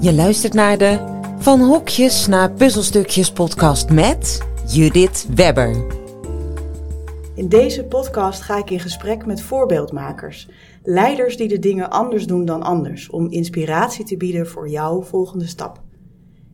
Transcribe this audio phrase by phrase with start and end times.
[0.00, 0.98] Je luistert naar de
[1.38, 5.86] Van Hokjes naar Puzzelstukjes podcast met Judith Webber.
[7.34, 10.48] In deze podcast ga ik in gesprek met voorbeeldmakers.
[10.82, 15.46] Leiders die de dingen anders doen dan anders, om inspiratie te bieden voor jouw volgende
[15.46, 15.80] stap.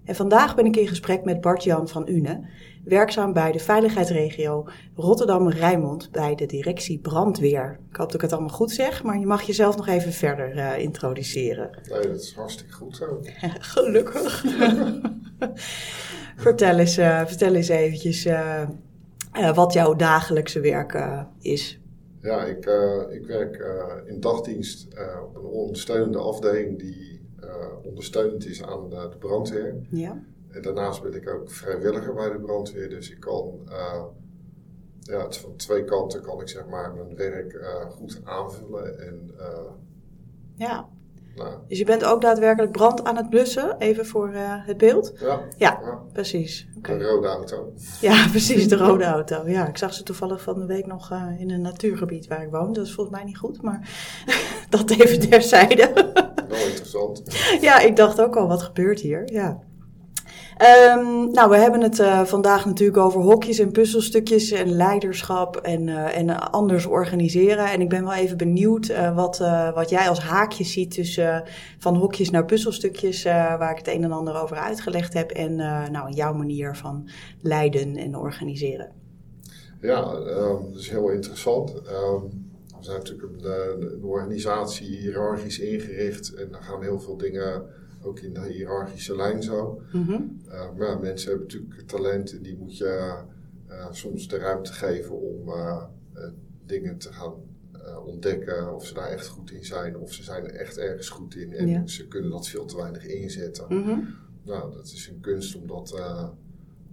[0.05, 2.45] En vandaag ben ik in gesprek met Bart-Jan van Une,
[2.85, 7.79] werkzaam bij de veiligheidsregio Rotterdam-Rijnmond bij de directie brandweer.
[7.91, 10.57] Ik hoop dat ik het allemaal goed zeg, maar je mag jezelf nog even verder
[10.57, 11.71] uh, introduceren.
[11.91, 13.21] Nee, dat is hartstikke goed zo.
[13.75, 14.45] Gelukkig.
[16.37, 18.69] vertel, eens, uh, vertel eens eventjes uh,
[19.55, 21.81] wat jouw dagelijkse werk is.
[22.21, 22.67] Ja, ik,
[23.11, 23.65] ik werk
[24.07, 24.89] in dagdienst
[25.23, 27.21] op een ondersteunende afdeling die
[27.83, 29.75] ondersteunend is aan de, de brandweer.
[29.91, 30.23] Ja.
[30.55, 34.03] En daarnaast ben ik ook vrijwilliger bij de brandweer, dus ik kan, uh,
[35.01, 38.99] ja, het van twee kanten kan ik zeg maar mijn werk uh, goed aanvullen.
[38.99, 39.71] En, uh,
[40.57, 40.89] ja.
[41.37, 41.55] Nou.
[41.69, 45.13] Dus je bent ook daadwerkelijk brand aan het blussen, even voor het beeld?
[45.21, 45.41] Ja.
[45.57, 46.03] Ja, ja.
[46.13, 46.69] precies.
[46.77, 46.99] Okay.
[46.99, 47.73] De rode auto.
[48.01, 49.49] Ja, precies, de rode auto.
[49.49, 52.73] Ja, ik zag ze toevallig van de week nog in een natuurgebied waar ik woon.
[52.73, 53.89] Dat is volgens mij niet goed, maar
[54.71, 55.93] dat even terzijde.
[56.49, 57.23] Wel interessant.
[57.61, 59.33] Ja, ik dacht ook al, wat gebeurt hier?
[59.33, 59.63] Ja.
[60.63, 65.87] Um, nou, we hebben het uh, vandaag natuurlijk over hokjes en puzzelstukjes en leiderschap en,
[65.87, 67.71] uh, en anders organiseren.
[67.71, 69.39] En ik ben wel even benieuwd uh, wat,
[69.75, 71.45] wat jij als haakje ziet tussen
[71.79, 75.57] van hokjes naar puzzelstukjes, waar ik het een en ander over uitgelegd heb, en
[75.91, 77.09] nou, jouw manier van
[77.41, 78.93] leiden en organiseren.
[79.81, 81.71] Ja, um, dat is heel interessant.
[81.71, 87.63] Um, we zijn natuurlijk een, een organisatie hiërarchisch ingericht en daar gaan heel veel dingen
[88.05, 89.83] ook in de hiërarchische lijn zo.
[89.93, 90.41] Mm -hmm.
[90.47, 93.23] uh, maar mensen hebben natuurlijk talenten, die moet je
[93.69, 95.85] uh, soms de ruimte geven om uh,
[96.67, 97.35] dingen te gaan
[98.05, 98.75] ontdekken.
[98.75, 101.53] Of ze daar echt goed in zijn, of ze zijn er echt ergens goed in.
[101.53, 101.87] En ja.
[101.87, 103.67] ze kunnen dat veel te weinig inzetten.
[103.69, 104.15] Mm -hmm.
[104.45, 106.01] Nou, dat is een kunst om dat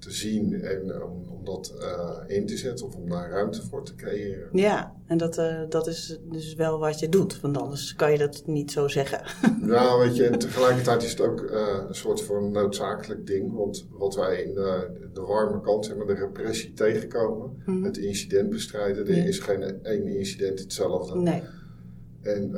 [0.02, 3.86] te zien en om, om dat uh, in te zetten of om daar ruimte voor
[3.86, 4.50] te creëren.
[4.52, 8.18] Ja, en dat, uh, dat is dus wel wat je doet, want anders kan je
[8.18, 9.22] dat niet zo zeggen.
[9.66, 13.88] ja, weet je, en tegelijkertijd is het ook uh, een soort van noodzakelijk ding, want
[13.92, 17.72] wat wij in de, de warme kant, zeg maar, de repressie tegenkomen, Mhm.
[17.72, 17.84] mm -hmm.
[17.84, 21.16] het incident bestrijden, er is geen één incident hetzelfde.
[21.20, 21.42] Nee,
[22.22, 22.52] En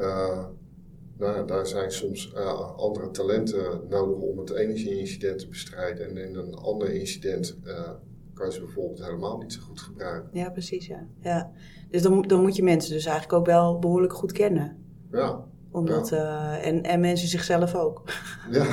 [1.24, 6.10] nou, daar zijn soms uh, andere talenten nodig om het ene incident te bestrijden.
[6.10, 7.90] En in een ander incident uh,
[8.34, 10.30] kan je ze bijvoorbeeld helemaal niet zo goed gebruiken.
[10.34, 11.08] ja, precies, ja.
[11.22, 11.52] ja.
[11.90, 14.78] Dus dan, dan moet je mensen dus eigenlijk ook wel behoorlijk goed kennen.
[15.12, 16.18] Ja, Omdat, Ja.
[16.60, 18.04] uh, en, en mensen zichzelf ook.
[18.52, 18.66] ja.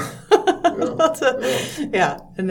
[0.78, 1.14] ja.
[1.20, 2.30] Eh, ja.
[2.34, 2.46] en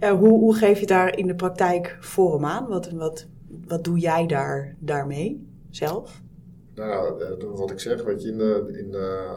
[0.00, 2.66] ja, hoe, hoe geef je daar in de praktijk vorm aan?
[2.66, 3.28] Wat, wat,
[3.66, 6.22] wat doe jij daar, daarmee zelf?
[6.74, 9.36] Nou, eh, wat ik zeg, weet je, in de, in de,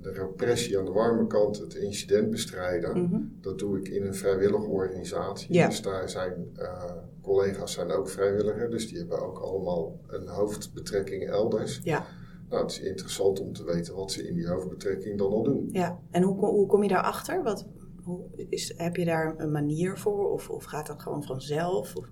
[0.00, 3.38] de repressie aan de warme kant, het incident bestrijden, Mm -hmm.
[3.40, 5.54] dat doe ik in een vrijwillige organisatie.
[5.54, 5.66] Ja.
[5.66, 6.92] Dus daar zijn uh,
[7.22, 11.80] collega's zijn ook vrijwilliger, dus die hebben ook allemaal een hoofdbetrekking elders.
[11.82, 12.06] Ja.
[12.48, 15.68] Nou, het is interessant om te weten wat ze in die hoofdbetrekking dan al doen.
[15.72, 17.42] Ja, en hoe, hoe kom je daarachter?
[17.42, 17.66] Wat,
[18.02, 20.30] hoe, is, heb je daar een manier voor?
[20.30, 21.96] Of, of gaat dat gewoon vanzelf?
[21.96, 22.08] Of?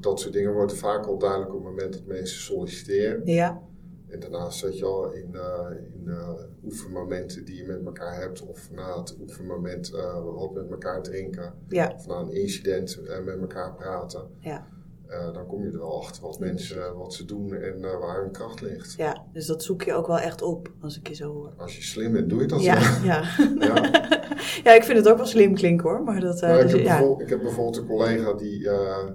[0.00, 3.20] Dat soort dingen worden vaak al duidelijk op het moment dat mensen solliciteren.
[3.24, 3.62] Ja.
[4.08, 6.30] En daarnaast zet je al in, uh, in uh,
[6.64, 11.54] oefenmomenten die je met elkaar hebt, of na het oefenmoment uh, wat met elkaar drinken,
[11.68, 11.92] ja.
[11.96, 14.28] of na een incident met elkaar praten.
[14.40, 14.66] Ja.
[15.08, 18.60] Dan kom je er wel achter wat mensen, wat ze doen en waar hun kracht
[18.60, 18.94] ligt.
[18.96, 21.52] Ja, dus dat zoek je ook wel echt op, als ik je zo hoor.
[21.56, 23.00] Als je slim bent, doe je dat ja.
[23.04, 23.22] Ja.
[23.66, 23.74] ja.
[24.64, 26.02] ja, ik vind het ook wel slim klinken hoor.
[26.02, 27.16] Maar dat, nou, dus, ik, heb ja.
[27.18, 28.68] ik, heb bijvoorbeeld een collega die,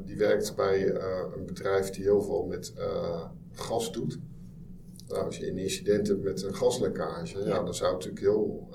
[0.06, 0.96] die werkt bij
[1.36, 2.74] een bedrijf die heel veel met
[3.52, 4.20] gas doet.
[5.08, 7.46] Nou, als je een incident hebt met een gaslekkage, ja.
[7.46, 8.70] ja dan zou het natuurlijk heel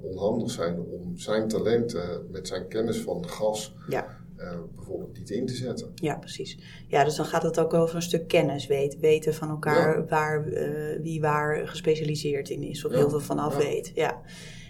[0.00, 4.20] onhandig zijn om zijn talenten met zijn kennis van gas ja.
[4.42, 5.92] Uh, bijvoorbeeld niet in te zetten.
[5.94, 6.58] Ja, precies.
[6.88, 10.04] Ja, dus dan gaat het ook over een stuk kennis weten, weten van elkaar ja.
[10.04, 13.92] waar, uh, wie waar gespecialiseerd in is of heel veel van af weet.
[13.94, 14.20] Ja.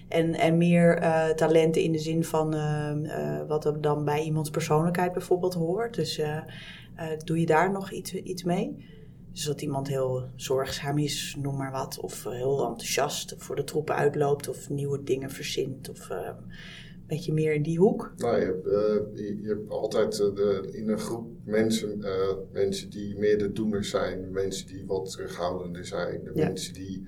[0.09, 1.01] En, en meer
[1.37, 2.57] talenten in de zin van
[3.47, 5.95] wat er dan bij iemands persoonlijkheid bijvoorbeeld hoort.
[5.95, 6.21] Dus
[7.25, 8.91] doe je daar nog iets, iets mee?
[9.33, 12.01] Dus dat iemand heel zorgzaam is, noem maar wat.
[12.01, 14.49] Of heel enthousiast voor de troepen uitloopt.
[14.49, 15.91] Of nieuwe dingen verzint.
[15.91, 16.35] Of een
[17.15, 18.13] beetje meer in die hoek.
[18.17, 18.73] Nou, je hebt, uh,
[19.27, 22.05] je, je hebt altijd uh, de, in een groep mensen,
[22.53, 24.31] mensen die meer de doeners zijn.
[24.31, 26.25] Mensen die wat terughoudender zijn.
[26.25, 26.47] De Ja.
[26.47, 27.07] mensen die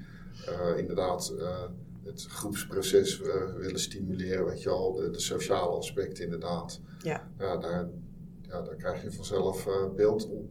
[0.76, 1.34] inderdaad
[2.04, 3.20] het groepsproces
[3.56, 4.44] willen stimuleren.
[4.44, 6.80] Weet je al, de, de sociale aspecten inderdaad.
[7.02, 7.30] Ja.
[7.38, 7.88] Ja, daar,
[8.42, 10.48] ja, daar krijg je vanzelf beeld op.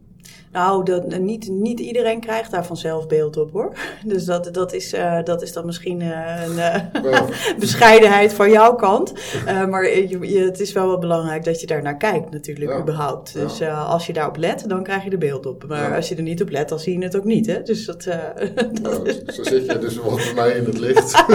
[0.53, 3.71] Nou, dat, niet, niet iedereen krijgt daar vanzelf beeld op hoor.
[4.05, 6.55] Dus dat, dat, is, uh, dat is dan misschien uh, een
[7.03, 7.19] uh,
[7.59, 9.13] bescheidenheid van jouw kant.
[9.45, 12.79] maar je, je, het is wel wel belangrijk dat je daar naar kijkt natuurlijk ja.
[12.79, 13.33] überhaupt.
[13.33, 15.65] Dus als je daarop let, dan krijg je er beeld op.
[15.67, 15.95] Maar ja.
[15.95, 17.45] als je er niet op let, dan zie je het ook niet.
[17.45, 17.61] Hè?
[17.61, 18.03] Dus dat,
[18.81, 21.25] dat Zo zit je dus wat bij mij in het licht.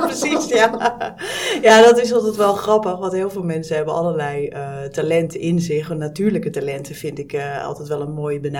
[0.00, 0.94] Precies, ja.
[1.62, 2.98] Ja, dat is altijd wel grappig.
[2.98, 4.52] Want heel veel mensen hebben allerlei
[4.90, 5.94] talenten in zich.
[5.94, 8.56] Natuurlijke talenten vind ik altijd wel een mooie benadering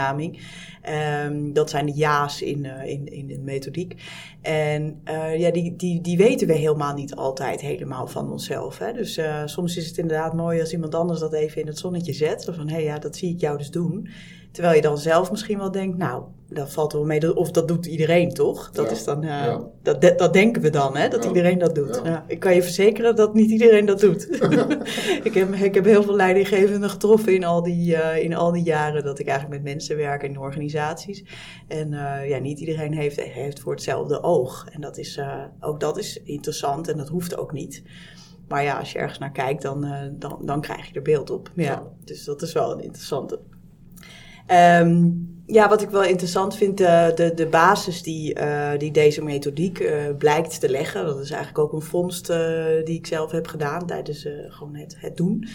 [1.24, 3.94] Um, dat zijn de ja's in, uh, in, in de methodiek.
[4.42, 8.78] En uh, ja, die, die, die weten we helemaal niet altijd helemaal van onszelf.
[8.78, 8.92] Hè?
[8.92, 12.12] Dus uh, soms is het inderdaad mooi als iemand anders dat even in het zonnetje
[12.12, 12.44] zet.
[12.44, 14.08] Van hé, hey, ja, dat zie ik jou dus doen.
[14.50, 17.36] Terwijl je dan zelf misschien wel denkt, nou, dat valt wel mee.
[17.36, 18.70] Of dat doet iedereen toch?
[18.70, 19.60] Dat, is dan, uh, ja.
[19.82, 21.08] dat, dat denken we dan, hè?
[21.08, 21.28] dat ja.
[21.28, 22.02] iedereen dat doet.
[22.26, 24.28] ik kan je verzekeren dat niet iedereen dat doet.
[25.28, 28.62] ik, heb, ik heb heel veel leidinggevenden getroffen in al, die, uh, in al die
[28.62, 31.24] jaren dat ik eigenlijk met mensen werk in organisaties.
[31.68, 34.66] En uh, ja, niet iedereen heeft, heeft voor hetzelfde oog.
[34.70, 35.20] En dat is,
[35.60, 37.82] ook dat is interessant en dat hoeft ook niet.
[38.48, 39.86] Maar ja, als je ergens naar kijkt, dan,
[40.18, 41.50] dan, dan krijg je er beeld op.
[41.54, 43.40] Ja, Dus dat is wel een interessante.
[44.50, 49.22] Um, ja, wat ik wel interessant vind, de, de, de basis die, uh, die deze
[49.22, 52.36] methodiek uh, blijkt te leggen, dat is eigenlijk ook een vondst uh,
[52.84, 55.48] die ik zelf heb gedaan tijdens gewoon het, het doen,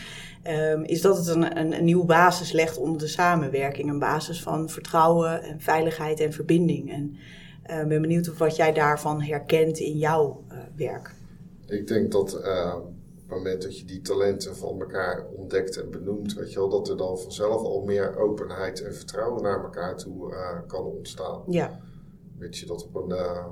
[0.48, 3.90] um, is dat het een, een, een, nieuwe basis legt onder de samenwerking.
[3.90, 6.92] Een basis van vertrouwen en veiligheid en verbinding.
[6.92, 7.16] En
[7.81, 10.44] ik ben benieuwd of wat jij daarvan herkent in jouw
[10.75, 11.16] werk.
[11.68, 12.42] Ik denk dat
[13.28, 16.90] het moment dat je die talenten van elkaar ontdekt en benoemt, weet je wel, dat
[16.90, 21.44] er dan vanzelf al meer openheid en vertrouwen naar elkaar toe uh, kan ontstaan.
[21.48, 21.80] Ja.
[22.38, 23.46] Weet je dat op een, uh,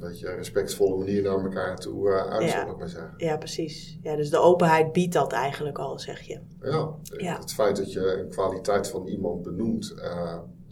[0.00, 2.66] beetje respectvolle manier naar elkaar toe uh, uit, ja.
[2.66, 3.14] ik maar zeggen.
[3.16, 3.98] Ja, precies.
[4.02, 6.40] Ja, dus de openheid biedt dat eigenlijk al, zeg je.
[6.60, 7.38] Ja, ja.
[7.38, 9.94] het feit dat je een kwaliteit van iemand benoemt,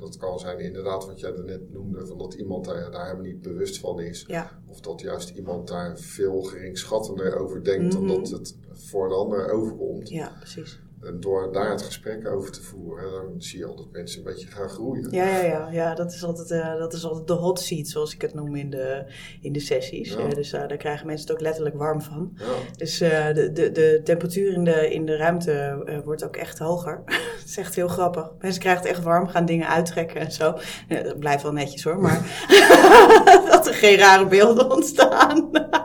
[0.02, 3.26] dat kan zijn inderdaad wat jij er net noemde, van dat iemand daar, daar helemaal
[3.26, 4.24] niet bewust van is.
[4.26, 4.62] Ja.
[4.66, 9.14] Of dat juist iemand daar veel geringschattender over denkt mm dan dat het voor de
[9.14, 10.08] ander overkomt.
[10.08, 10.80] Ja, precies.
[11.02, 14.24] En door daar het gesprek over te voeren, dan zie je al dat mensen een
[14.24, 15.10] beetje gaan groeien.
[15.10, 15.68] Ja, ja, ja.
[15.70, 18.56] ja dat, is altijd, uh, dat is altijd de hot seat, zoals ik het noem
[18.56, 19.04] in de,
[19.40, 20.12] in de sessies.
[20.12, 20.18] Ja.
[20.18, 22.32] Uh, dus uh, daar krijgen mensen het ook letterlijk warm van.
[22.34, 22.44] Ja.
[22.76, 27.02] Dus de, de, de temperatuur in de, in de ruimte wordt ook echt hoger.
[27.38, 28.30] dat is echt heel grappig.
[28.38, 30.58] Mensen krijgen het echt warm, gaan dingen uittrekken en zo.
[30.88, 32.46] dat blijft wel netjes hoor, maar
[33.50, 35.50] dat er geen rare beelden ontstaan.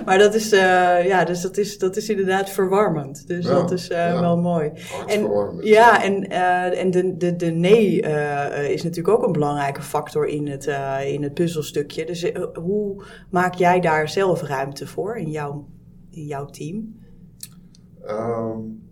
[0.06, 3.26] maar dat is, uh, ja, dus dat is, dat is inderdaad verwarmend.
[3.26, 4.20] Dus ja, dat is uh, ja.
[4.20, 4.72] wel mooi.
[5.06, 5.28] En,
[5.60, 8.00] ja, en, uh, en de, de, de nee
[8.72, 10.66] is natuurlijk ook een belangrijke factor in het,
[11.06, 12.06] in het puzzelstukje.
[12.06, 15.68] Dus hoe maak jij daar zelf ruimte voor in jouw,
[16.10, 16.98] in jouw team?
[18.08, 18.88] Um,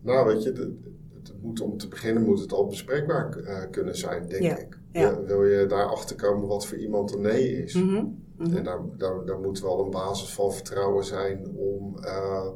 [0.00, 0.78] nou, weet je, de,
[1.14, 3.38] het moet, om te beginnen moet het al bespreekbaar
[3.70, 4.56] kunnen zijn, denk ja.
[4.56, 4.78] ik.
[4.92, 5.22] Ja.
[5.22, 7.74] Wil je daarachter komen wat voor iemand een nee is?
[7.74, 8.23] Mm -hmm.
[8.36, 8.56] Mm-hmm.
[8.56, 12.48] En daar, daar, daar, moet wel een basis van vertrouwen zijn om, uh,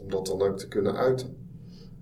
[0.00, 1.36] om dat dan ook te kunnen uiten.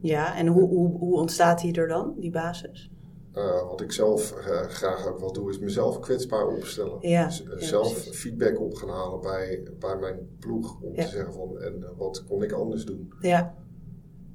[0.01, 2.91] Ja, en hoe, hoe, hoe ontstaat die er dan, die basis?
[3.35, 6.97] Uh, wat ik zelf uh, graag ook wel doe, is mezelf kwetsbaar opstellen.
[7.09, 8.21] Ja, dus, ja, zelf precies.
[8.21, 10.81] feedback op gaan halen bij, bij mijn ploeg.
[10.81, 11.05] Om Ja.
[11.05, 13.13] te zeggen van, en wat kon ik anders doen?
[13.21, 13.55] Ja.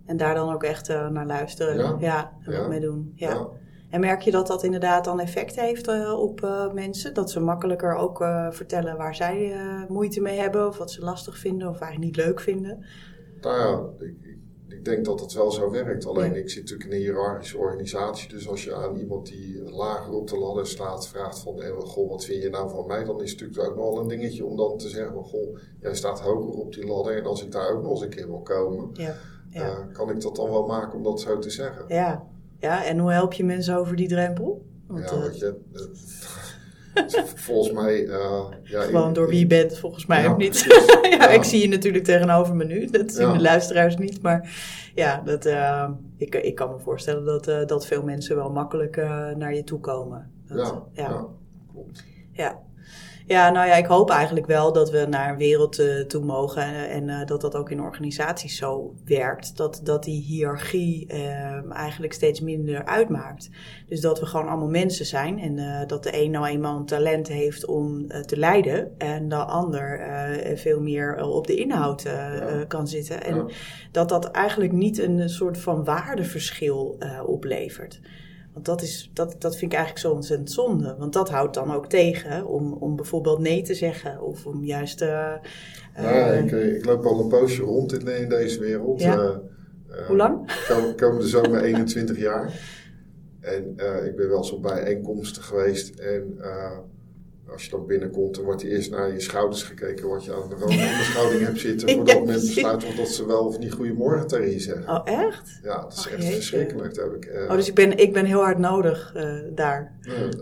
[0.05, 1.77] En daar dan ook echt naar luisteren.
[1.77, 1.95] Ja.
[1.99, 2.59] Ja, en Ja.
[2.59, 3.11] wat mee doen.
[3.15, 3.49] Ja.
[3.89, 7.13] En merk je dat dat inderdaad dan effect heeft uh, op uh, mensen?
[7.13, 9.55] Dat ze makkelijker ook uh, vertellen waar zij
[9.87, 12.85] moeite mee hebben, of wat ze lastig vinden, of eigenlijk niet leuk vinden?
[13.45, 14.15] Nou ja, ik,
[14.67, 16.05] ik, denk dat het wel zo werkt.
[16.05, 16.39] Alleen Ja.
[16.39, 18.29] ik zit natuurlijk in een hiërarchische organisatie.
[18.29, 21.61] Dus als je aan iemand die lager op de ladder staat vraagt van...
[21.61, 23.03] Eh, goh, wat vind je nou van mij?
[23.03, 25.13] Dan is het natuurlijk ook wel een dingetje om dan te zeggen...
[25.13, 27.17] van, goh, jij staat hoger op die ladder.
[27.17, 28.89] En als ik daar ook nog eens een keer wil komen...
[28.93, 29.15] Ja.
[29.49, 29.61] Ja.
[29.61, 31.85] eh, kan ik dat dan wel maken om dat zo te zeggen?
[31.87, 32.27] Ja.
[32.65, 34.65] Ja, en hoe help je mensen over die drempel?
[34.87, 35.55] Want, ja, eh, weet je...
[35.73, 38.07] eh, volgens mij...
[38.07, 40.63] eh, ja, gewoon ik- door wie je bent, volgens mij Ja, ook niet.
[41.19, 41.29] ja.
[41.29, 42.85] Ik zie je natuurlijk tegenover me nu.
[42.85, 44.21] Dat zien de luisteraars niet.
[44.21, 44.49] Maar
[44.95, 45.45] ja, dat,
[46.17, 48.95] ik, ik kan me voorstellen dat, dat veel mensen wel makkelijk
[49.37, 50.31] naar je toe komen.
[50.47, 50.57] Dat,
[50.93, 51.09] Ja, ja.
[51.09, 51.25] ja,
[51.71, 52.03] klopt.
[52.31, 52.59] Ja.
[53.27, 56.89] Ja, nou ja, ik hoop eigenlijk wel dat we naar een wereld eh, toe mogen
[56.89, 59.57] en, eh, dat dat ook in organisaties zo werkt.
[59.57, 63.49] Dat, dat die hiërarchie eh, eigenlijk steeds minder uitmaakt.
[63.87, 66.85] Dus dat we gewoon allemaal mensen zijn en eh, dat de een nou eenmaal een
[66.85, 70.03] talent heeft om te leiden en de ander
[70.55, 72.09] veel meer op de inhoud
[72.67, 73.23] kan zitten.
[73.23, 73.45] En Ja.
[73.91, 77.99] dat dat eigenlijk niet een soort van waardeverschil oplevert.
[78.55, 80.95] Want dat, is, dat, dat vind ik eigenlijk zo ontzettend zonde.
[80.99, 84.21] Want dat houdt dan ook tegen om, om bijvoorbeeld nee te zeggen.
[84.21, 84.99] Of om juist...
[84.99, 85.41] Ja,
[85.93, 89.01] eh, ik, eh, ik loop al een poosje rond in, in deze wereld.
[89.01, 89.41] Ja.
[90.07, 90.65] Hoe lang?
[90.67, 92.53] Kom, komende zomer 21 jaar.
[93.39, 93.69] En
[94.05, 96.77] ik ben wel eens op bijeenkomsten geweest en uh,
[97.51, 100.49] als je dan binnenkomt, dan wordt er eerst naar je schouders gekeken wat je aan
[100.49, 101.89] de onderschouwing hebt zitten.
[101.89, 104.89] Voordat ja, men besluit wordt dat ze wel of niet goedemorgen tegen je zeggen.
[104.89, 105.59] Oh, echt?
[105.63, 106.95] Ja, dat is echt verschrikkelijk.
[106.95, 109.93] heb ik, uh, oh, dus ik ben, ik ben heel hard nodig uh, daar.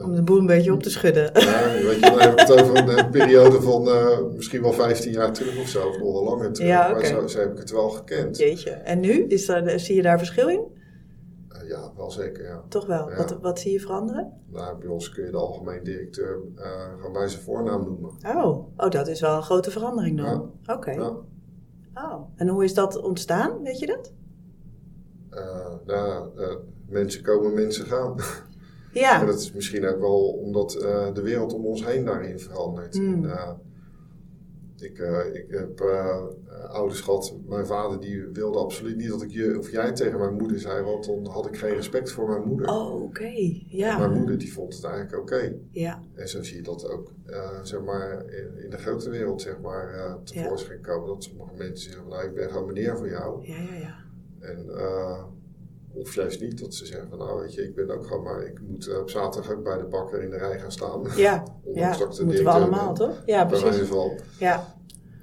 [0.02, 1.32] Om de boel een beetje op te schudden.
[1.34, 5.12] Ja, weet je, dan heb ik het over een, periode van uh, misschien wel 15
[5.12, 6.70] jaar terug of zo, of nog langer terug.
[6.70, 7.12] Ja, okay.
[7.12, 8.38] Maar zo, zo, heb ik het wel gekend.
[8.38, 8.70] Jeetje.
[8.70, 9.26] En nu?
[9.28, 10.82] Is daar, zie je daar verschil in?
[11.74, 12.64] Ja, wel zeker, ja.
[12.68, 13.12] Toch wel?
[13.16, 14.34] Wat, wat zie je veranderen?
[14.48, 18.12] Nou, bij ons kun je de algemeen directeur uh, gewoon bij zijn voornaam noemen.
[18.36, 18.68] Oh.
[18.78, 20.52] oh, dat is wel een grote verandering dan.
[20.62, 20.74] Ja.
[20.76, 21.00] Oké.
[21.94, 23.62] Oh, en hoe is dat ontstaan?
[23.62, 24.14] Weet je dat?
[25.32, 26.56] Uh, nou, uh,
[26.88, 28.16] mensen komen, mensen gaan.
[28.92, 29.20] Ja.
[29.22, 30.72] en dat is misschien ook wel omdat
[31.14, 32.96] de wereld om ons heen daarin verandert.
[32.96, 33.26] Mm.
[33.26, 33.62] En,
[34.84, 36.24] ik, uh, ik heb uh,
[36.70, 37.36] ouders gehad.
[37.46, 40.84] Mijn vader die wilde absoluut niet dat ik je of jij tegen mijn moeder zei,
[40.84, 42.68] want dan had ik geen respect voor mijn moeder.
[42.68, 43.04] Oh, oké.
[43.04, 43.66] Okay.
[43.68, 43.98] Ja.
[43.98, 45.34] mijn moeder die vond het eigenlijk oké.
[45.34, 45.60] Okay.
[45.72, 46.04] Ja.
[46.16, 49.60] En zo zie je dat ook uh, zeg maar, in, in, de grote wereld zeg
[49.62, 50.88] maar, tevoorschijn ja.
[50.88, 51.08] komen.
[51.08, 53.48] Dat sommige mensen zeggen, nou ik ben gewoon meneer voor jou.
[53.48, 53.96] Ja, ja, ja.
[54.40, 54.70] En
[55.94, 58.46] of juist niet, dat ze zeggen van nou weet je, ik ben ook gewoon maar,
[58.46, 61.02] ik moet op zaterdag ook bij de bakker in de rij gaan staan.
[61.16, 61.98] Ja, ja.
[61.98, 63.22] dat moeten we allemaal toch?
[63.26, 63.78] Ja, precies.
[63.78, 64.16] Geval.
[64.40, 64.73] Ja.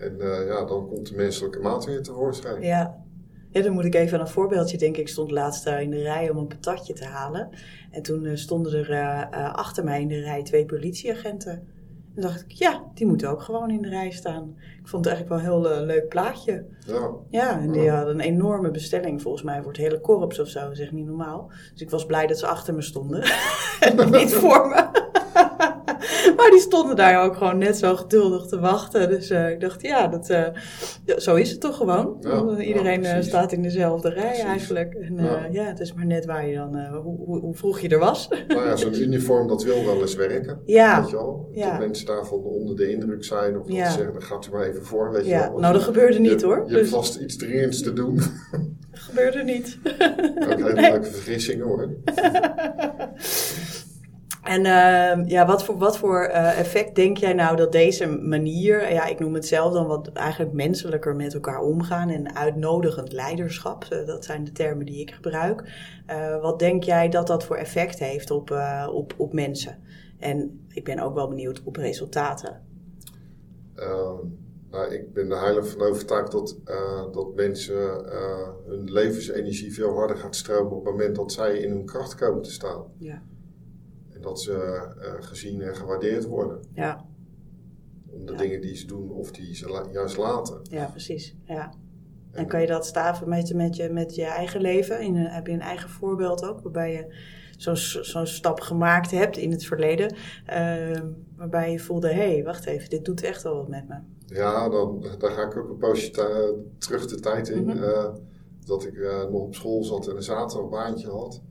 [0.00, 2.62] En uh, ja, dan komt de menselijke maat weer tevoorschijn.
[2.62, 3.04] Ja.
[3.50, 5.02] ja, dan moet ik even aan een voorbeeldje denken.
[5.02, 7.48] Ik stond laatst uh, in de rij om een patatje te halen.
[7.90, 11.68] En toen uh, stonden er achter mij in de rij twee politieagenten.
[12.14, 14.56] En dacht ik, ja, die moeten ook gewoon in de rij staan.
[14.80, 16.64] Ik vond het eigenlijk wel een heel leuk plaatje.
[16.86, 17.10] Ja.
[17.28, 17.96] Ja, en die ja.
[17.96, 20.74] hadden een enorme bestelling volgens mij voor het hele korps of zo.
[20.74, 21.50] Zeg niet normaal.
[21.72, 23.22] Dus ik was blij dat ze achter me stonden.
[23.80, 25.08] en niet voor me.
[26.36, 29.08] maar die stonden daar ook gewoon net zo geduldig te wachten.
[29.08, 30.46] Dus uh, ik dacht, ja, dat, uh,
[31.16, 32.16] zo is het toch gewoon.
[32.20, 34.44] Ja, Iedereen ja, staat in dezelfde rij precies.
[34.44, 34.94] eigenlijk.
[34.94, 35.48] En ja.
[35.50, 35.64] ja.
[35.64, 38.28] het is maar net waar je dan, hoe, hoe, hoe, vroeg je er was.
[38.48, 40.60] Nou ja, zo'n uniform dat wil wel eens werken.
[40.64, 41.00] Ja.
[41.00, 41.50] Weet je wel?
[41.54, 43.58] Dat mensen daarvan onder de indruk zijn.
[43.58, 45.12] Of dat ze zeggen, dan gaat u maar even voor.
[45.12, 45.50] Weet je ja.
[45.50, 45.58] wel?
[45.58, 46.56] Nou, dat gebeurde niet je, hoor.
[46.56, 46.76] Je dus...
[46.76, 48.16] hebt vast iets dringends te doen.
[48.90, 49.78] Dat gebeurde niet.
[50.48, 50.90] ook hele nee.
[50.90, 51.88] leuke vergissingen hoor.
[54.50, 58.92] En uh, ja, wat voor, wat voor uh, effect denk jij nou dat deze manier,
[58.92, 63.84] ja, ik noem het zelf dan wat eigenlijk menselijker met elkaar omgaan en uitnodigend leiderschap,
[63.92, 65.62] uh, dat zijn de termen die ik gebruik.
[66.42, 68.50] wat denk jij dat dat voor effect heeft op,
[68.92, 69.78] op, op mensen?
[70.18, 72.60] En ik ben ook wel benieuwd op resultaten.
[74.70, 76.56] nou, ik ben er heilig van overtuigd dat,
[77.12, 77.76] dat mensen
[78.66, 82.42] hun levensenergie veel harder gaat stromen op het moment dat zij in hun kracht komen
[82.42, 82.84] te staan.
[82.98, 83.22] Ja
[84.20, 84.52] dat ze
[84.98, 86.60] uh, gezien en gewaardeerd worden.
[86.74, 87.04] Ja.
[88.10, 88.38] Om de Ja.
[88.38, 90.60] dingen die ze doen of die ze la- juist laten.
[90.62, 91.36] Ja, precies.
[91.44, 91.72] Ja.
[92.32, 95.00] En kan je dat staven met, je- met, je, met je eigen leven?
[95.00, 97.14] In een, heb je een eigen voorbeeld ook, waarbij je
[97.56, 100.14] zo'n zo'n stap gemaakt hebt in het verleden,
[100.46, 101.00] eh,
[101.36, 103.96] waarbij je voelde, hé, hey, wacht even, dit doet echt wel wat met me.
[104.26, 106.10] Ja, dan, daar ga ik ook een poosje
[106.78, 107.64] terug de tijd in.
[107.64, 107.82] Mhm.
[107.82, 108.08] eh,
[108.64, 111.42] dat ik eh, nog op school zat en een zaterdagbaantje had.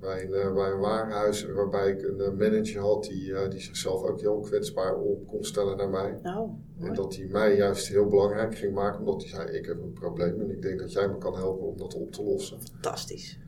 [0.00, 3.60] Bij een, eh, bij een warenhuis waarbij ik een eh, manager had die, eh, die
[3.60, 6.18] zichzelf ook heel kwetsbaar op kon stellen naar mij.
[6.22, 6.48] Nou,
[6.80, 9.92] En dat hij mij juist heel belangrijk ging maken, omdat hij zei: Ik heb een
[9.92, 12.58] probleem en ik denk dat jij me kan helpen om dat op te lossen.
[12.62, 13.38] fantastisch.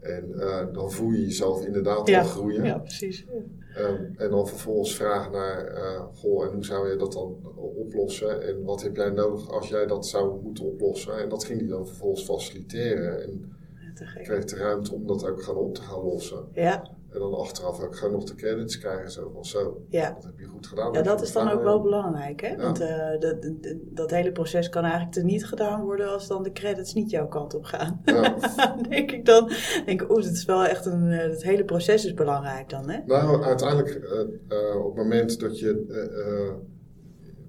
[0.00, 0.32] En
[0.72, 2.20] dan voel je jezelf inderdaad Ja.
[2.20, 2.64] al groeien.
[2.64, 3.26] Ja, precies.
[3.74, 5.72] Ehm, en dan vervolgens vragen naar:
[6.14, 7.36] Goh, en hoe zou je dat dan
[7.76, 8.42] oplossen?
[8.48, 11.18] En wat heb jij nodig als jij dat zou moeten oplossen?
[11.18, 13.22] En dat ging hij dan vervolgens faciliteren.
[13.22, 13.52] En
[13.96, 14.24] te gek.
[14.24, 16.48] kreeg de ruimte om dat ook gaan op te gaan lossen.
[16.52, 19.10] Ja, En dan achteraf ook gewoon nog de credits krijgen.
[19.10, 20.10] Zo van: Zo, ja.
[20.12, 20.92] dat heb je goed gedaan.
[20.92, 22.40] Ja, dat is dan ook wel belangrijk.
[22.40, 22.48] hè?
[22.48, 22.56] Ja.
[22.56, 26.52] Want eh, dat, dat, dat hele proces kan eigenlijk teniet gedaan worden als dan de
[26.52, 28.00] credits niet jouw kant op gaan.
[28.04, 28.34] Ja.
[28.88, 29.50] denk ik dan,
[29.84, 32.90] denk ik, oeh, het is wel echt een, eh, het hele proces is belangrijk dan,
[32.90, 32.98] hè?
[33.06, 36.74] Nou, uiteindelijk, eh, eh, op het moment dat je.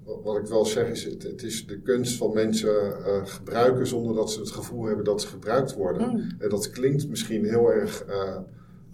[0.08, 3.26] Eh, eh, wat- ik wel zeg is, het, het is de kunst van mensen eh,
[3.26, 6.10] gebruiken zonder dat ze het gevoel hebben dat ze gebruikt worden.
[6.10, 6.30] Mm.
[6.38, 8.04] En dat klinkt misschien heel erg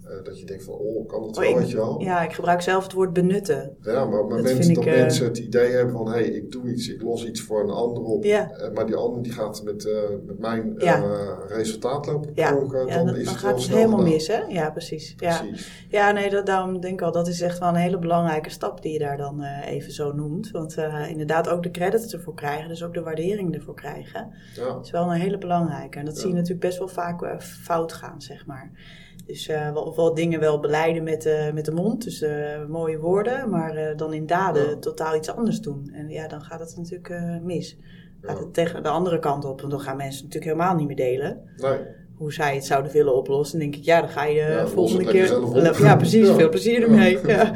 [0.07, 2.01] eh, dat je denkt van, oh, kan dat Oh, wel, ik- weet je wel?
[2.01, 3.75] Ja, ik gebruik zelf het woord benutten.
[3.81, 6.23] Ja, maar op het Dat dat ik, eh, mensen het idee hebben van, hé, hey,
[6.23, 8.23] ik doe iets, ik los iets voor een ander op.
[8.23, 8.41] Eh,
[8.73, 9.89] maar die ander die gaat met,
[10.25, 11.03] met mijn Ja.
[11.47, 14.13] resultaat lopen Ja, pronken, ja dan dan, is dan het gaat wel het helemaal gedaan.
[14.13, 14.41] mis, hè?
[14.47, 15.13] Ja, precies.
[15.17, 15.85] Ja, Precies.
[15.89, 18.81] ja nee, dat, daarom denk ik al, dat is echt wel een hele belangrijke stap
[18.81, 20.51] die je daar dan even zo noemt.
[20.51, 20.75] Want
[21.09, 24.33] inderdaad ook de credits ervoor krijgen, dus ook de waardering ervoor krijgen.
[24.55, 24.79] Ja.
[24.81, 25.99] is wel een hele belangrijke.
[25.99, 28.71] En dat zie je natuurlijk best wel vaak fout gaan, zeg maar.
[29.25, 32.97] Dus eh wel, wel dingen wel beleiden met, eh, met de mond, dus eh, mooie
[32.99, 34.75] woorden, maar dan in daden Ja.
[34.75, 35.89] totaal iets anders doen.
[35.93, 37.77] En ja, dan gaat het natuurlijk mis.
[38.21, 38.43] Gaat Ja.
[38.43, 41.41] het tegen de andere kant op, want dan gaan mensen natuurlijk helemaal niet meer delen.
[41.57, 41.79] Nee.
[42.17, 43.59] Hoe zij het zouden willen oplossen.
[43.59, 45.83] Dan denk ik, ja, dan ga je Ja, volgende keer.
[45.83, 46.27] Ja, precies.
[46.27, 46.33] Ja.
[46.33, 47.19] Veel plezier ermee.
[47.27, 47.51] Ja.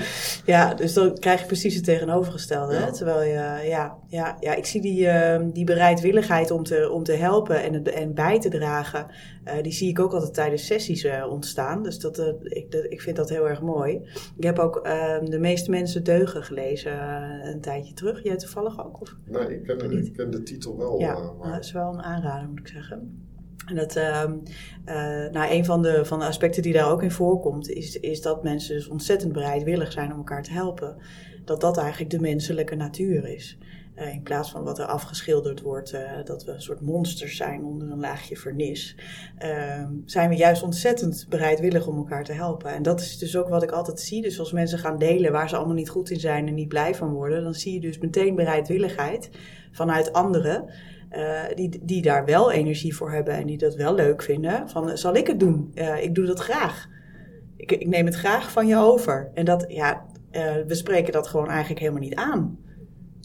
[0.46, 0.74] Ja.
[0.74, 2.76] dus dan krijg je precies het tegenovergestelde.
[2.76, 2.94] Hè?
[2.94, 7.12] Terwijl je, ja, ja, ja, ik zie die, eh, die bereidwilligheid om te, om te
[7.14, 9.06] helpen en, het- en bij te dragen.
[9.44, 11.84] eh, die zie ik ook altijd tijdens sessies eh, ontstaan.
[11.84, 14.02] Dus dat, eh, ik, dat, ik vind dat heel erg mooi.
[14.38, 18.24] Ik heb ook eh, De meeste mensen deugen gelezen eh, een tijdje terug.
[18.24, 19.02] Jij toevallig ook?
[19.02, 19.16] Of?
[19.26, 21.00] Nee, ik ken, ik ken de titel wel.
[21.00, 23.28] Ja, eh, maar dat is wel een aanrader, moet ik zeggen.
[23.68, 24.34] En dat, ehm,
[24.86, 24.96] eh,
[25.32, 28.44] nou, een van de, van de aspecten die daar ook in voorkomt, is, is dat
[28.44, 30.98] mensen dus ontzettend bereidwillig zijn om elkaar te helpen.
[31.46, 33.58] Dat dat eigenlijk de menselijke natuur is.
[34.00, 37.64] Eh, in plaats van wat er afgeschilderd wordt, eh, dat we een soort monsters zijn
[37.64, 38.96] onder een laagje vernis,
[39.38, 42.74] ehm, zijn we juist ontzettend bereidwillig om elkaar te helpen.
[42.74, 44.22] En dat is dus ook wat ik altijd zie.
[44.22, 46.96] Dus als mensen gaan delen waar ze allemaal niet goed in zijn en niet blij
[46.96, 49.30] van worden, dan zie je dus meteen bereidwilligheid
[49.72, 50.70] vanuit anderen.
[51.10, 54.70] Eh, die, die daar wel energie voor hebben en die dat wel leuk vinden.
[54.70, 55.72] Van, zal ik het doen?
[55.74, 56.88] Eh, ik doe dat graag.
[57.58, 59.30] Ik, ik neem het graag van je over.
[59.34, 62.58] En dat, ja, eh, we spreken dat gewoon eigenlijk helemaal niet aan.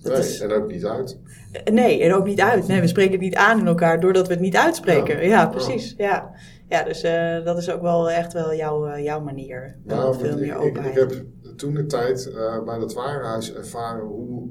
[0.02, 1.18] Dat nee, is- en ook niet uit.
[1.72, 2.66] Nee, en ook niet uit.
[2.66, 5.16] Nee, we spreken het niet aan in elkaar doordat we het niet uitspreken.
[5.22, 5.46] Ja, Ja.
[5.46, 5.94] precies.
[5.96, 6.30] Ja,
[6.68, 9.76] ja dus eh, dat is ook wel echt wel jouw, eh, jouw manier.
[9.84, 11.24] Wel Nou, veel meer ik, heb
[11.56, 14.48] toen de tijd eh, bij dat warenhuis ervaren hoe,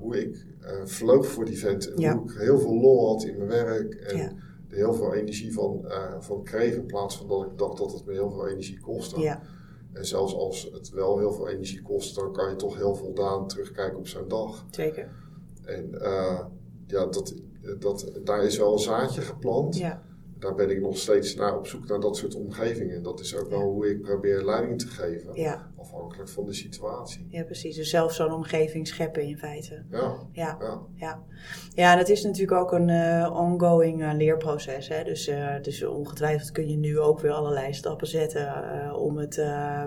[0.00, 0.46] hoe ik
[0.84, 1.92] vloog voor die vent.
[1.92, 2.16] En Ja.
[2.16, 3.94] hoe ik heel veel lol had in mijn werk.
[3.94, 4.32] En Ja.
[4.68, 5.84] er heel veel energie van,
[6.20, 6.74] van kreeg.
[6.74, 9.20] In plaats van dat ik dacht dat het me heel veel energie kostte.
[9.20, 9.40] ja,
[9.92, 13.48] En zelfs als het wel heel veel energie kost, dan kan je toch heel voldaan
[13.48, 14.64] terugkijken op zo'n dag.
[14.70, 15.08] zeker.
[15.64, 15.88] En
[16.86, 17.34] ja, dat,
[17.78, 19.76] dat, daar is wel een zaadje geplant.
[19.76, 20.02] Ja,
[20.44, 22.96] Daar ben ik nog steeds naar op zoek naar dat soort omgevingen.
[22.96, 25.30] En dat is ook wel hoe ik probeer leiding te geven.
[25.34, 27.26] ja, Afhankelijk van de situatie.
[27.28, 27.76] ja, precies.
[27.76, 29.82] Dus zelf zo'n omgeving scheppen in feite.
[29.90, 30.56] Ja, Ja.
[30.60, 30.80] ja.
[30.96, 31.22] Ja,
[31.74, 34.88] ja en het is natuurlijk ook een eh, ongoing eh, leerproces.
[34.88, 35.04] Hè?
[35.04, 38.52] Dus, eh, dus ongetwijfeld kun je nu ook weer allerlei stappen zetten
[38.96, 39.84] om, het, eh,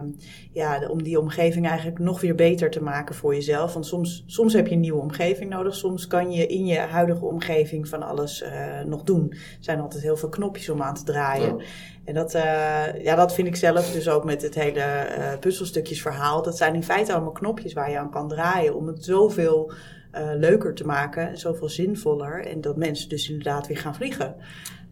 [0.52, 3.74] ja, om die omgeving eigenlijk nog weer beter te maken voor jezelf.
[3.74, 5.76] Want soms, soms heb je een nieuwe omgeving nodig.
[5.76, 8.44] Soms kan je in je huidige omgeving van alles
[8.86, 9.30] nog doen.
[9.32, 11.58] Er zijn altijd heel veel knopjes om aan te draaien.
[11.58, 11.64] Ja.
[12.08, 16.42] En dat, eh, ja, dat vind ik zelf dus ook met het hele eh puzzelstukjesverhaal.
[16.44, 19.72] Dat zijn in feite allemaal knopjes waar je aan kan draaien om het zoveel
[20.12, 22.46] eh, leuker te maken en zoveel zinvoller.
[22.46, 24.36] En dat mensen dus inderdaad weer gaan vliegen.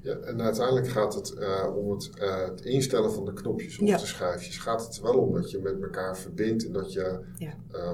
[0.02, 1.34] Ja, en uiteindelijk gaat het
[1.76, 3.98] om het, het instellen van de knopjes of Ja.
[3.98, 4.58] de schijfjes.
[4.58, 7.54] Gaat het wel om dat je met elkaar verbindt en dat je Ja.
[7.72, 7.92] eh,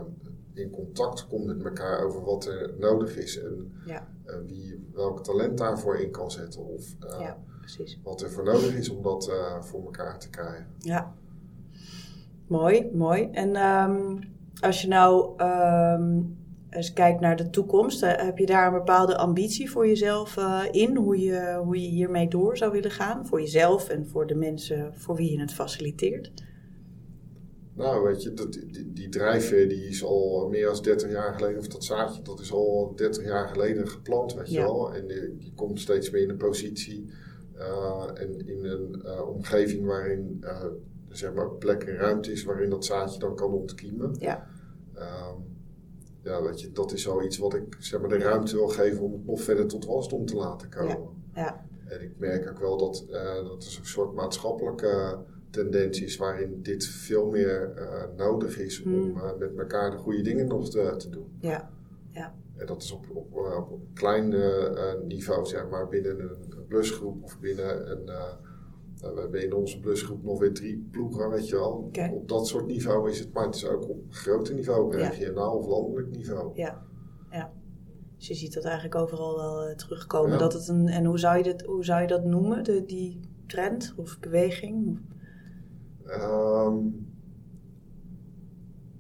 [0.53, 4.07] in contact komt met elkaar over wat er nodig is en Ja,
[4.47, 6.65] wie welk talent daarvoor in kan zetten.
[6.65, 6.85] Of
[7.19, 7.99] ja precies.
[8.03, 10.67] wat er voor nodig is om dat eh, voor elkaar te krijgen.
[10.77, 11.13] Ja.
[12.47, 13.29] Mooi, mooi.
[13.31, 14.17] En ehm,
[14.59, 16.21] als je nou ehm,
[16.69, 20.63] eens kijkt naar de toekomst, eh, heb je daar een bepaalde ambitie voor jezelf eh,
[20.71, 20.95] in?
[20.95, 23.25] Hoe je, hoe je hiermee door zou willen gaan?
[23.25, 26.31] Voor jezelf en voor de mensen voor wie je het faciliteert?
[27.73, 31.59] Nou, weet je, dat, die, die drijfveer die is al meer dan 30 jaar geleden,
[31.59, 34.93] of dat zaadje, dat is al 30 jaar geleden geplant, weet je wel.
[34.93, 37.09] En die, die komt steeds meer in een positie
[38.13, 40.65] en in een eh, omgeving waarin, eh,
[41.09, 44.15] zeg maar, plek en ruimte is waarin dat zaadje dan kan ontkiemen.
[44.19, 44.47] Ja.
[44.93, 45.35] Ehm,
[46.21, 49.11] ja, weet je, dat is zoiets wat ik, zeg maar, de ruimte wil geven om
[49.11, 51.09] het nog verder tot wasdom te laten komen.
[51.35, 55.17] Ja, En ik merk ook wel dat, eh, dat er een soort maatschappelijke
[55.49, 59.17] tendens is waarin dit veel meer eh, nodig is om Hmm.
[59.17, 61.27] eh, met elkaar de goede dingen nog te, te doen.
[61.39, 61.69] ja,
[62.57, 66.19] En dat is op, op, eh, op een klein eh, eh, niveau, zeg maar, binnen
[66.19, 68.07] een blusgroep of binnen een.
[68.07, 68.33] eh,
[69.01, 71.91] nou, we hebben in onze blusgroep nog weer drie ploegen, weet je wel.
[72.13, 75.09] Op dat soort niveau is het, maar het is ook op groter niveau, Ja.
[75.09, 76.51] regionaal of landelijk niveau.
[76.53, 76.81] ja,
[77.31, 77.51] ja.
[78.17, 80.31] Dus je ziet dat eigenlijk overal wel eh, terugkomen.
[80.31, 80.37] Ja.
[80.37, 83.19] Dat het een, en hoe zou je, dit, hoe zou je dat noemen, de, die
[83.47, 84.99] trend of beweging?
[86.05, 86.77] Ehm,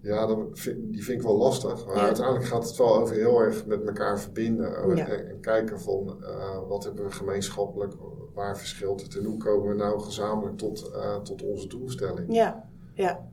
[0.01, 1.85] ja, vind, die vind ik wel lastig.
[1.85, 2.01] Maar Ja.
[2.05, 4.75] uiteindelijk gaat het wel over heel erg met elkaar verbinden.
[4.75, 5.07] eh, Ja.
[5.07, 7.93] En, en kijken van eh, wat hebben we gemeenschappelijk,
[8.33, 12.33] waar verschilt het en hoe komen we nou gezamenlijk tot, eh, tot onze doelstelling.
[12.35, 13.29] Ja, ja.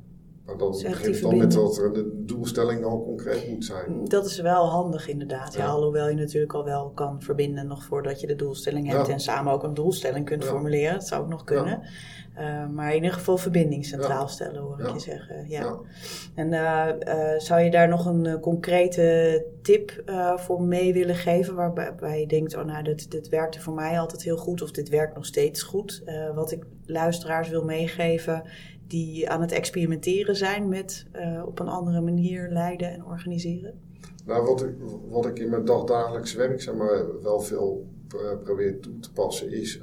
[0.46, 4.04] Maar dan Dus begint het dan met dat er de doelstelling al concreet moet zijn.
[4.04, 5.54] Dat is wel handig inderdaad.
[5.54, 5.70] Ja, Ja.
[5.70, 9.52] alhoewel je natuurlijk al wel kan verbinden nog voordat je de doelstelling hebt en samen
[9.52, 10.92] ook een doelstelling kunt formuleren.
[10.92, 11.83] Dat zou ook nog kunnen.
[12.38, 14.27] Eh, maar in ieder geval verbinding centraal Ja.
[14.27, 14.92] stellen hoor ik Ja.
[14.92, 15.48] je zeggen.
[15.48, 15.61] Ja.
[15.61, 15.79] Ja.
[16.35, 20.03] En eh, eh, zou je daar nog een concrete tip
[20.37, 24.22] voor mee willen geven waarbij je denkt, oh nou dit, dit werkte voor mij altijd
[24.22, 26.03] heel goed of dit werkt nog steeds goed.
[26.35, 28.42] Wat ik luisteraars wil meegeven
[28.87, 31.07] die aan het experimenteren zijn met
[31.46, 33.81] op een andere manier leiden en organiseren.
[34.27, 34.74] Nou, wat ik,
[35.09, 37.87] wat ik in mijn dagdagelijks werk zeg maar, wel veel
[38.44, 39.81] probeer toe te passen is...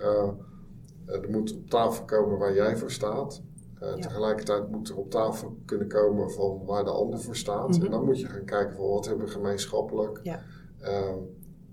[1.05, 3.41] eh, er moet op tafel komen waar jij voor staat.
[3.79, 3.95] Ja.
[3.95, 7.69] Tegelijkertijd moet er op tafel kunnen komen van waar de ander voor staat.
[7.69, 7.85] Mhm.
[7.85, 10.19] En dan moet je gaan kijken van wat hebben we gemeenschappelijk.
[10.23, 10.41] Ja.
[10.79, 11.15] Eh,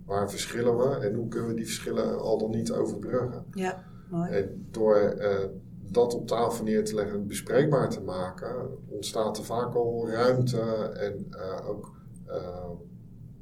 [0.07, 3.45] waar verschillen we en hoe kunnen we die verschillen al dan niet overbruggen.
[3.53, 4.31] Ja, mooi.
[4.31, 5.45] En door eh,
[5.90, 10.61] dat op tafel neer te leggen en bespreekbaar te maken, ontstaat er vaak al ruimte
[10.95, 11.92] en eh, ook
[12.27, 12.71] eh,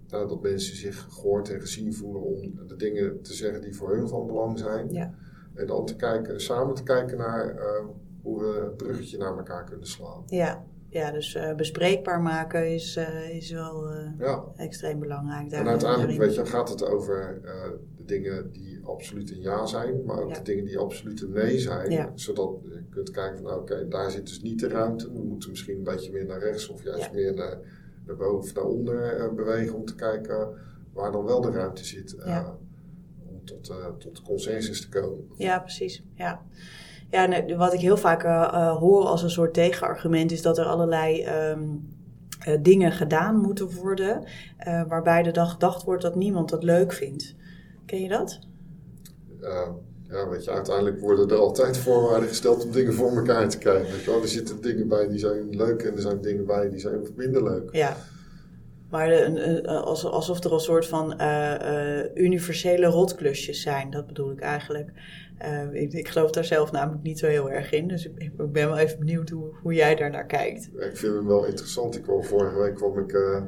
[0.09, 3.95] nou, dat mensen zich gehoord en gezien voelen om de dingen te zeggen die voor
[3.97, 4.93] hun van belang zijn.
[4.93, 5.15] Ja.
[5.61, 7.85] En dan te kijken, samen te kijken naar eh,
[8.23, 10.23] hoe we het bruggetje naar elkaar kunnen slaan.
[10.27, 14.45] Ja, ja dus eh, bespreekbaar maken is, eh, is wel Ja.
[14.57, 15.51] extreem belangrijk.
[15.53, 17.41] En uiteindelijk weet je, gaat het over
[17.97, 20.35] de dingen die absoluut een ja zijn, maar ook Ja.
[20.39, 21.91] de dingen die absoluut een nee zijn.
[21.91, 22.11] Ja.
[22.15, 25.13] Zodat je kunt kijken van nou, oké, daar zit dus niet de ruimte.
[25.13, 27.59] We moeten misschien een beetje meer naar rechts of juist meer naar,
[28.07, 30.49] naar boven of naar onder bewegen om te kijken
[30.93, 32.15] waar dan wel de ruimte zit.
[32.25, 32.59] Ja.
[33.51, 35.25] Tot, eh, tot consensus te komen.
[35.37, 36.03] Ja, precies.
[36.15, 36.43] Ja.
[37.11, 40.59] Ja, nee, wat ik heel vaak eh, eh, hoor als een soort tegenargument is dat
[40.59, 41.69] er allerlei ehm,
[42.41, 44.25] eh, dingen gedaan moeten worden,
[44.89, 47.35] waarbij er dan gedacht wordt dat niemand dat leuk vindt.
[47.87, 48.39] Ken je dat?
[49.41, 49.69] Eh,
[50.09, 53.93] ja, weet je, uiteindelijk worden er altijd voorwaarden gesteld om dingen voor elkaar te krijgen.
[53.93, 54.23] Weet je wel?
[54.23, 57.43] Er zitten dingen bij die zijn leuk en er zijn dingen bij die zijn minder
[57.43, 57.69] leuk.
[57.73, 57.97] Ja.
[58.91, 64.31] Maar een- als- alsof er een soort van eh, eh, universele rotklusjes zijn, dat bedoel
[64.31, 64.91] ik eigenlijk.
[65.39, 68.37] Eh, ik, ik geloof daar zelf namelijk niet zo heel erg in, dus ik, ik
[68.37, 70.65] ben wel even benieuwd hoe, hoe jij daar naar kijkt.
[70.75, 71.97] Ik vind hem wel interessant.
[71.97, 73.43] Ik kwam, vorige week kwam ik eh,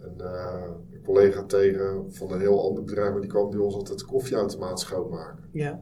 [0.00, 3.74] een, eh, een collega tegen van een heel ander bedrijf, maar die kwam bij ons
[3.74, 5.44] altijd de koffieautomaat schoonmaken.
[5.52, 5.80] Ja.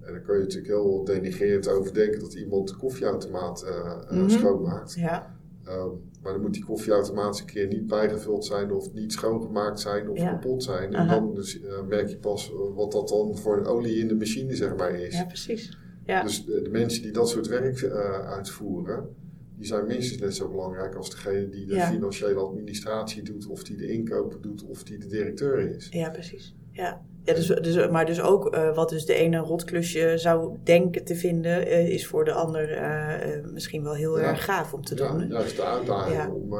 [0.00, 4.10] En dan kun je natuurlijk heel denigrerend over denken dat iemand de koffieautomaat eh, eh,
[4.10, 4.28] Mhm.
[4.28, 4.94] schoonmaakt.
[4.94, 5.36] Ja.
[5.64, 5.88] Ehm,
[6.24, 10.18] maar dan moet die koffieautomaat een keer niet bijgevuld zijn of niet schoongemaakt zijn of
[10.18, 10.30] Ja.
[10.30, 10.94] kapot zijn.
[10.94, 11.14] En Aha.
[11.18, 14.14] dan dus, eh, merk je pas eh, wat dat dan voor een olie in de
[14.14, 15.14] machine zeg maar is.
[15.16, 15.78] ja, precies.
[16.06, 16.22] Ja.
[16.22, 19.08] Dus de, de mensen die dat soort werk eh, uitvoeren,
[19.56, 21.90] die zijn minstens net zo belangrijk als degene die de Ja.
[21.90, 25.88] financiële administratie doet, of die de inkopen doet, of die de directeur is.
[25.90, 26.54] Ja, precies.
[26.74, 27.00] Ja.
[27.24, 31.14] Ja, dus, dus, maar dus ook eh, wat dus de ene rotklusje zou denken te
[31.16, 34.24] vinden, eh, is voor de ander eh, misschien wel heel Ja.
[34.24, 35.06] erg gaaf om te doen.
[35.06, 35.26] Ja, hè?
[35.26, 36.54] juist de uitdaging om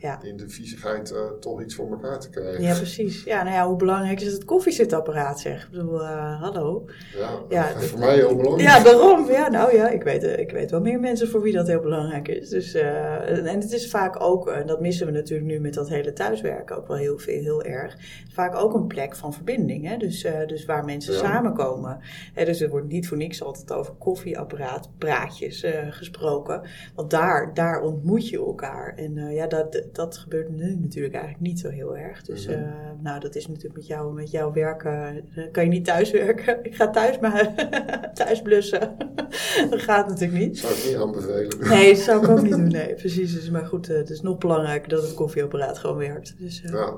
[0.00, 0.22] Ja.
[0.22, 2.62] in de viezigheid eh, toch iets voor elkaar te krijgen.
[2.62, 3.24] Ja, precies.
[3.24, 5.64] Ja, nou ja, hoe belangrijk is het koffiezetapparaat, zeg?
[5.64, 6.84] Ik bedoel, eh, hallo.
[7.16, 8.68] Ja, Ja, voor mij heel belangrijk.
[8.68, 9.30] Ja, daarom.
[9.30, 11.80] Ja, nou ja, ik weet, eh, ik weet wel meer mensen voor wie dat heel
[11.80, 12.48] belangrijk is.
[12.48, 15.88] Dus, en en het is vaak ook, en dat missen we natuurlijk nu met dat
[15.88, 17.96] hele thuiswerken ook wel heel, veel, heel erg,
[18.32, 19.88] vaak ook een plek van verbinding.
[19.88, 19.96] Hè?
[19.96, 21.18] Dus, dus waar mensen Ja.
[21.18, 21.98] samenkomen.
[22.34, 26.62] Hè, dus er wordt niet voor niks altijd over koffieapparaat, praatjes gesproken.
[26.94, 28.94] Want daar, daar ontmoet je elkaar.
[28.96, 32.22] En ja, dat, dat gebeurt nu natuurlijk eigenlijk niet zo heel erg.
[32.22, 32.56] Dus Mhm.
[32.58, 32.70] eh,
[33.02, 35.06] nou, dat is natuurlijk met, jou, met jouw werk, eh,
[35.52, 36.58] kan je niet thuiswerken.
[36.66, 37.54] Ik ga thuis, maar
[38.14, 38.96] thuis blussen.
[39.70, 40.58] dat gaat natuurlijk niet.
[40.58, 41.68] Zou ik niet aanbevelen.
[41.68, 42.68] Nee, dat zou ik ook niet doen.
[42.68, 43.32] Nee, precies.
[43.34, 46.34] Dus, maar goed, eh, het is nog belangrijker dat het koffieapparaat gewoon werkt.
[46.38, 46.94] Dus Ja,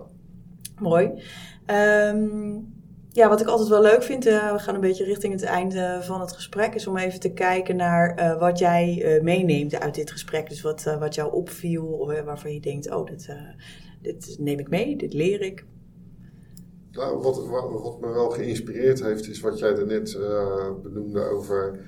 [0.78, 1.10] mooi.
[1.66, 2.58] Ehm,
[3.12, 5.98] ja, wat ik altijd wel leuk vind, eh, we gaan een beetje richting het einde
[6.02, 9.94] van het gesprek, is om even te kijken naar eh, wat jij eh, meeneemt uit
[9.94, 10.48] dit gesprek.
[10.48, 13.36] Dus wat, wat jou opviel, of waarvan je denkt, oh, dit,
[14.02, 15.64] dit neem ik mee, dit leer ik.
[16.90, 20.18] nou, wat, wat, wat me wel geïnspireerd heeft, is wat jij daarnet
[20.82, 21.80] benoemde over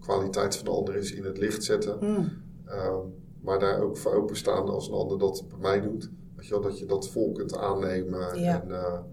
[0.00, 1.96] kwaliteit van de ander is in het licht zetten.
[2.00, 3.00] Mm, Ehm,
[3.40, 6.10] maar daar ook voor openstaan als een ander dat bij mij doet.
[6.36, 8.40] Weet je wel, dat je dat vol kunt aannemen.
[8.40, 8.62] Ja.
[8.62, 9.06] En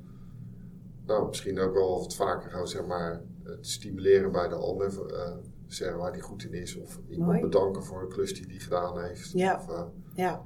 [1.05, 5.13] nou, misschien ook wel wat vaker gewoon zeg maar het stimuleren bij de ander.
[5.13, 5.31] eh,
[5.67, 6.77] zeggen waar die goed in is.
[6.77, 7.41] Of iemand Mooi.
[7.41, 9.31] bedanken voor een klus die die gedaan heeft.
[9.31, 9.55] Ja.
[9.55, 9.83] Of eh,
[10.15, 10.41] ja.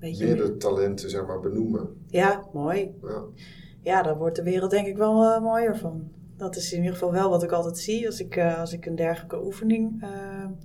[0.00, 1.88] Weet je, meerdere talenten zeg maar benoemen.
[2.06, 2.94] ja, mooi.
[3.02, 3.22] Ja.
[3.82, 6.10] ja, daar wordt de wereld denk ik wel eh, mooier van.
[6.36, 8.94] Dat is in ieder geval wel wat ik altijd zie als ik, als ik een
[8.96, 10.04] dergelijke oefening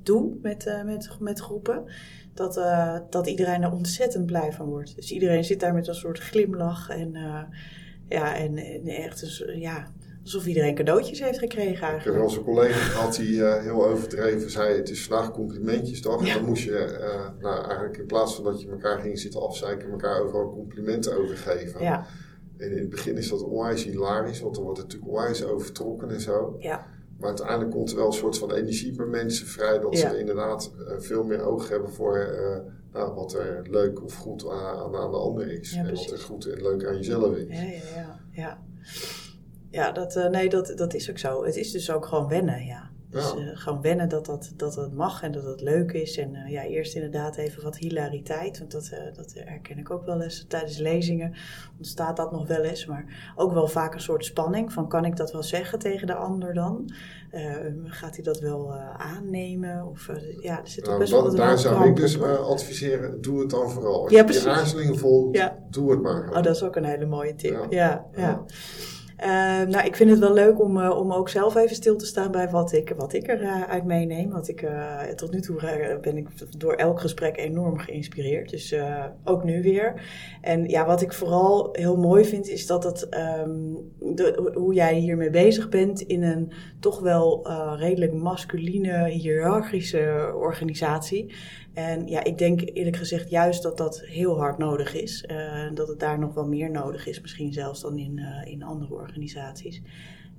[0.03, 1.83] doe met, met, met groepen.
[2.33, 2.53] Dat,
[3.09, 4.95] dat iedereen er ontzettend blij van wordt.
[4.95, 7.15] Dus iedereen zit daar met een soort glimlach en,
[8.13, 9.87] ja, en, en echt een, so- ja,
[10.23, 12.17] alsof iedereen cadeautjes heeft gekregen Ik heb eigenlijk.
[12.17, 16.21] wel eens een collega gehad die eh, heel overdreven zei: Het is vandaag complimentjesdag.
[16.25, 16.27] Ja.
[16.31, 19.41] En dan moest je, eh, nou, eigenlijk in plaats van dat je elkaar ging zitten
[19.41, 21.81] afzeiken, elkaar overal complimenten overgeven.
[21.81, 22.05] Ja,
[22.57, 26.09] En in het begin is dat onwijs hilarisch, want dan wordt het natuurlijk onwijs overtrokken
[26.09, 26.55] en zo.
[26.59, 26.85] ja,
[27.19, 30.71] Maar uiteindelijk komt er wel een soort van energie bij mensen vrij, dat ze inderdaad
[30.87, 32.57] eh, veel meer oog hebben voor eh,
[32.93, 35.71] nou, wat er leuk of goed aan, aan de ander is.
[35.71, 36.09] Ja, en precies.
[36.09, 37.57] wat er goed en leuk aan jezelf is.
[37.57, 38.19] ja, ja, ja.
[38.31, 38.57] Ja,
[39.69, 41.43] ja dat, eh, nee, dat, dat is ook zo.
[41.45, 42.91] Het is dus ook gewoon wennen, ja.
[43.13, 46.17] Dus uh, gewoon wennen dat dat, dat dat mag en dat het leuk is.
[46.17, 48.59] En uh, ja, eerst inderdaad even wat hilariteit.
[48.59, 51.33] Want dat, uh, dat herken ik ook wel eens tijdens lezingen.
[51.77, 52.85] Ontstaat dat nog wel eens.
[52.85, 54.73] Maar ook wel vaak een soort spanning.
[54.73, 56.93] Van kan ik dat wel zeggen tegen de ander dan?
[57.85, 59.85] gaat hij dat wel aannemen?
[59.85, 60.09] Of
[60.41, 64.03] ja, er zit nou, best wel Daar zou ik dus adviseren, doe het dan vooral.
[64.03, 65.57] Als ja, je je aarzeling voelt, ja.
[65.69, 66.29] doe het maar.
[66.29, 67.67] Oh, dat is ook een hele mooie tip.
[67.69, 68.05] ja.
[68.15, 68.45] ja.
[69.19, 69.25] Uh,
[69.61, 72.31] nou, ik vind het wel leuk om, uh, om ook zelf even stil te staan
[72.31, 74.29] bij wat ik, wat ik eruit uh, meeneem.
[74.29, 74.67] Want ik,
[75.15, 78.49] tot nu toe ben ik door elk gesprek enorm geïnspireerd.
[78.49, 78.75] Dus
[79.23, 80.01] ook nu weer.
[80.41, 83.07] En ja, wat ik vooral heel mooi vind, is dat het,
[83.45, 86.51] um, de, hoe jij hiermee bezig bent in een
[86.83, 91.33] toch wel redelijk masculine, hiërarchische organisatie.
[91.73, 95.25] En ja, ik denk eerlijk gezegd juist dat dat heel hard nodig is.
[95.31, 98.63] Uh, dat het daar nog wel meer nodig is, misschien zelfs dan in, uh, in
[98.63, 99.81] andere organisaties.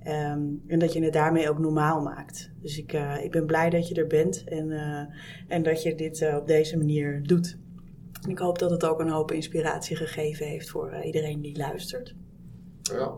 [0.07, 2.51] Um, en dat je het daarmee ook normaal maakt.
[2.61, 4.71] Dus ik, uh, ik ben blij dat je er bent en,
[5.47, 7.57] en dat je dit op deze manier doet.
[8.21, 12.15] En ik hoop dat het ook een hoop inspiratie gegeven heeft voor iedereen die luistert.
[12.93, 13.11] Ja.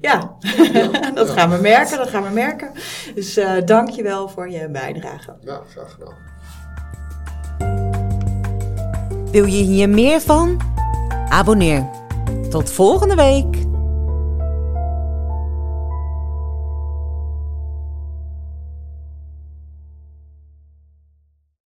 [0.00, 0.36] Ja,
[0.72, 1.10] ja.
[1.14, 2.70] dat gaan we merken, dat gaan we merken.
[3.14, 5.36] Dus dank je wel voor je bijdrage.
[5.40, 6.30] Ja, graag gedaan.
[9.30, 10.60] Wil je hier meer van?
[11.28, 11.88] Abonneer.
[12.50, 13.71] Tot volgende week.